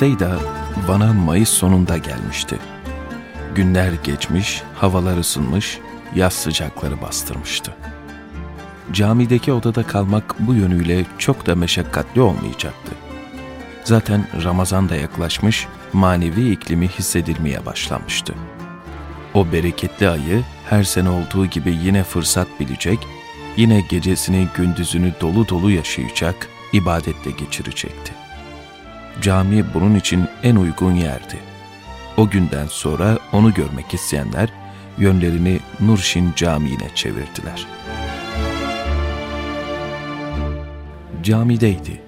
[0.00, 0.38] Seyda
[0.88, 2.58] bana Mayıs sonunda gelmişti.
[3.54, 5.78] Günler geçmiş, havalar ısınmış,
[6.14, 7.74] yaz sıcakları bastırmıştı.
[8.92, 12.92] Camideki odada kalmak bu yönüyle çok da meşakkatli olmayacaktı.
[13.84, 18.34] Zaten Ramazan da yaklaşmış, manevi iklimi hissedilmeye başlamıştı.
[19.34, 22.98] O bereketli ayı her sene olduğu gibi yine fırsat bilecek,
[23.56, 28.29] yine gecesini gündüzünü dolu dolu yaşayacak, ibadetle geçirecekti.
[29.22, 31.38] Cami bunun için en uygun yerdi.
[32.16, 34.48] O günden sonra onu görmek isteyenler
[34.98, 37.66] yönlerini Nurşin Camii'ne çevirdiler.
[41.22, 42.00] Camideydi.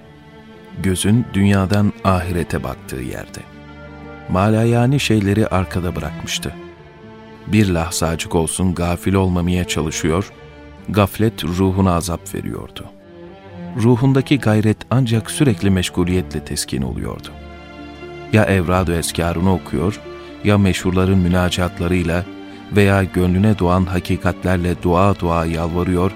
[0.83, 3.39] Gözün dünyadan ahirete baktığı yerde.
[4.29, 6.53] Malayani şeyleri arkada bırakmıştı.
[7.47, 10.31] Bir lahzacık olsun gafil olmamaya çalışıyor,
[10.89, 12.85] gaflet ruhuna azap veriyordu.
[13.81, 17.27] Ruhundaki gayret ancak sürekli meşguliyetle teskin oluyordu.
[18.33, 19.99] Ya evrad-ı eskarını okuyor,
[20.43, 22.25] ya meşhurların münacatlarıyla
[22.75, 26.11] veya gönlüne doğan hakikatlerle dua dua yalvarıyor,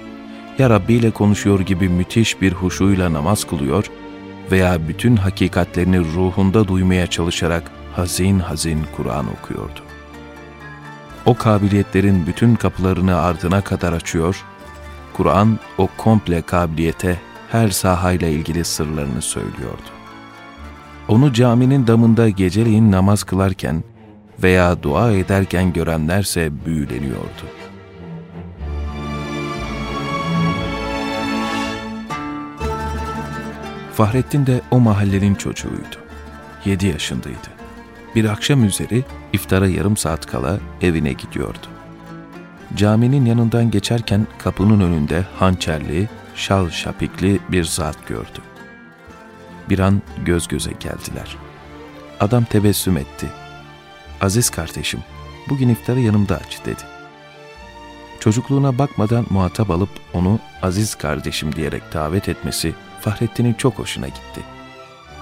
[0.60, 3.86] ya Rabbi ile konuşuyor gibi müthiş bir huşuyla namaz kılıyor
[4.52, 9.80] veya bütün hakikatlerini ruhunda duymaya çalışarak hazin hazin Kur'an okuyordu.
[11.26, 14.46] O kabiliyetlerin bütün kapılarını ardına kadar açıyor,
[15.14, 17.20] Kur'an o komple kabiliyete
[17.52, 19.90] her sahayla ilgili sırlarını söylüyordu.
[21.08, 23.84] Onu caminin damında geceleyin namaz kılarken
[24.44, 27.48] veya dua ederken görenlerse büyüleniyordu.
[33.94, 35.98] Fahrettin de o mahallenin çocuğuydu.
[36.66, 37.48] Yedi yaşındaydı.
[38.16, 39.04] Bir akşam üzeri
[39.34, 41.68] iftara yarım saat kala evine gidiyordu.
[42.76, 48.40] Caminin yanından geçerken kapının önünde hançerli, şal şapikli bir zat gördü.
[49.70, 51.38] Bir an göz göze geldiler.
[52.20, 53.28] Adam tebessüm etti.
[54.22, 55.00] Aziz kardeşim,
[55.50, 56.82] bugün iftarı yanımda aç dedi.
[58.20, 64.42] Çocukluğuna bakmadan muhatap alıp onu aziz kardeşim diyerek davet etmesi Fahrettin'in çok hoşuna gitti.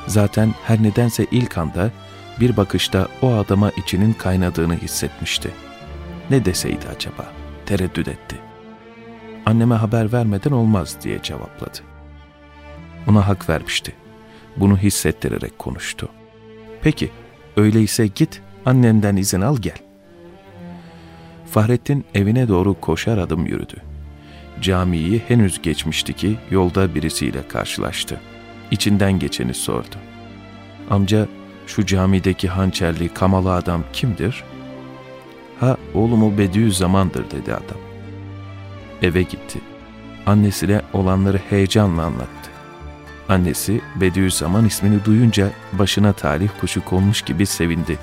[0.07, 1.91] Zaten her nedense ilk anda
[2.39, 5.51] bir bakışta o adama içinin kaynadığını hissetmişti.
[6.29, 7.25] Ne deseydi acaba?
[7.65, 8.44] Tereddüt etti.
[9.45, 11.77] Anneme haber vermeden olmaz diye cevapladı.
[13.07, 13.93] Ona hak vermişti.
[14.57, 16.09] Bunu hissettirerek konuştu.
[16.81, 17.11] Peki,
[17.57, 19.77] öyleyse git annenden izin al gel.
[21.51, 23.75] Fahrettin evine doğru koşar adım yürüdü.
[24.61, 28.21] Camiyi henüz geçmişti ki yolda birisiyle karşılaştı.
[28.71, 29.95] İçinden geçeni sordu.
[30.89, 31.27] Amca
[31.67, 34.43] şu camideki hançerli kamalı adam kimdir?
[35.59, 37.84] Ha oğlumu Bediüzzaman'dır dedi adam.
[39.05, 39.59] Eve gitti.
[40.25, 42.49] Annesine olanları heyecanla anlattı.
[43.29, 47.99] Annesi Bediüzzaman ismini duyunca başına talih kuşu konmuş gibi sevindi.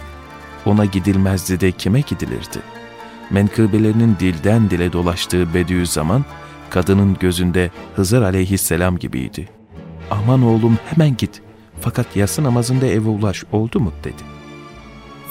[0.66, 2.58] Ona gidilmezdi de kime gidilirdi?
[3.30, 6.24] Menkıbelerinin dilden dile dolaştığı Bediüzzaman,
[6.70, 9.48] kadının gözünde Hızır aleyhisselam gibiydi.
[10.10, 11.42] Aman oğlum hemen git,
[11.80, 14.22] fakat yatsı namazında eve ulaş oldu mu dedi.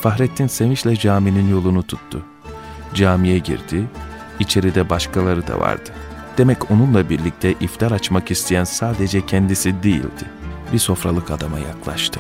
[0.02, 2.26] Fahrettin sevinçle caminin yolunu tuttu.
[2.94, 3.88] Camiye girdi,
[4.42, 5.90] içeride başkaları da vardı.
[6.38, 10.26] Demek onunla birlikte iftar açmak isteyen sadece kendisi değildi.
[10.74, 12.20] Bir sofralık adama yaklaştı.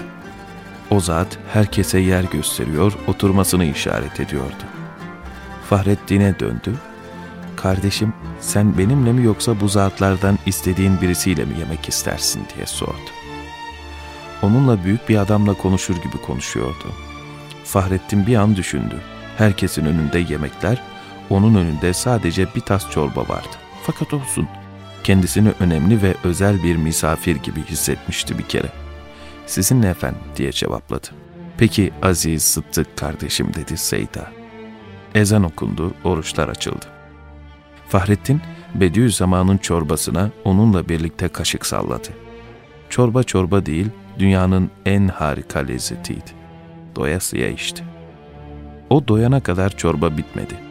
[0.89, 4.63] O zat herkese yer gösteriyor, oturmasını işaret ediyordu.
[5.69, 6.73] Fahrettin'e döndü.
[7.55, 13.11] Kardeşim sen benimle mi yoksa bu zatlardan istediğin birisiyle mi yemek istersin diye sordu.
[14.41, 16.85] Onunla büyük bir adamla konuşur gibi konuşuyordu.
[17.63, 19.01] Fahrettin bir an düşündü.
[19.37, 20.81] Herkesin önünde yemekler,
[21.31, 23.57] onun önünde sadece bir tas çorba vardı.
[23.83, 24.47] Fakat olsun,
[25.03, 28.69] kendisini önemli ve özel bir misafir gibi hissetmişti bir kere.
[29.45, 31.07] Sizinle efendim diye cevapladı.
[31.57, 34.31] Peki Aziz Sıddık kardeşim dedi Seyda.
[35.15, 36.85] Ezan okundu, oruçlar açıldı.
[37.89, 38.41] Fahrettin,
[38.75, 42.09] Bediüzzaman'ın çorbasına onunla birlikte kaşık salladı.
[42.89, 43.87] Çorba çorba değil,
[44.19, 46.31] dünyanın en harika lezzetiydi.
[46.95, 47.83] Doyasıya içti.
[48.89, 50.70] O doyana kadar çorba bitmedi.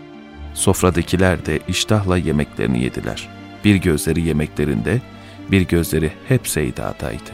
[0.54, 3.28] Sofradakiler de iştahla yemeklerini yediler.
[3.64, 5.00] Bir gözleri yemeklerinde,
[5.50, 7.30] bir gözleri hep Seyda'daydı.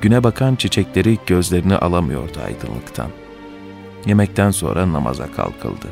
[0.00, 3.08] Güne bakan çiçekleri gözlerini alamıyordu aydınlıktan.
[4.06, 5.88] Yemekten sonra namaza kalkıldı.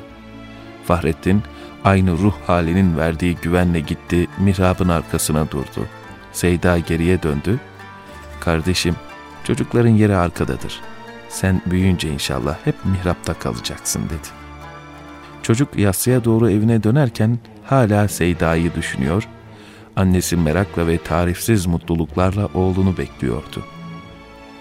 [0.85, 1.43] Fahrettin
[1.85, 5.87] aynı ruh halinin verdiği güvenle gitti, mihrabın arkasına durdu.
[6.33, 7.61] Seyda geriye döndü.
[8.41, 8.97] Kardeşim,
[9.45, 10.81] çocukların yeri arkadadır.
[11.29, 14.40] Sen büyüyünce inşallah hep mihrapta kalacaksın dedi.
[15.51, 19.29] Çocuk yassıya doğru evine dönerken hala Seyda'yı düşünüyor,
[19.97, 23.65] annesi merakla ve tarifsiz mutluluklarla oğlunu bekliyordu.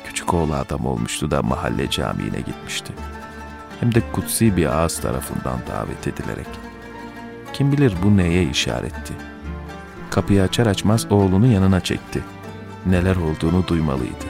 [0.06, 2.94] Küçük oğlu adam olmuştu da mahalle camiine gitmişti.
[3.80, 6.48] Hem de kutsi bir ağız tarafından davet edilerek.
[7.54, 9.14] Kim bilir bu neye işaretti.
[10.10, 12.24] Kapıyı açar açmaz oğlunu yanına çekti.
[12.86, 14.26] Neler olduğunu duymalıydı.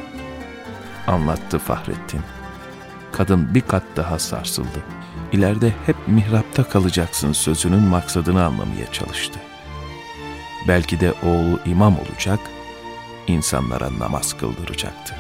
[1.08, 2.22] Anlattı Fahrettin.
[3.20, 4.84] Kadın bir kat daha sarsıldı.
[5.32, 9.40] İleride hep mihrapta kalacaksın sözünün maksadını anlamaya çalıştı.
[10.68, 12.40] Belki de oğlu imam olacak,
[13.28, 15.16] insanlara namaz kıldıracaktı.